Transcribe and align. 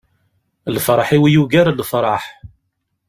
Lferḥ-iw 0.75 1.23
yugar 1.33 1.67
lefraḥ. 1.71 2.23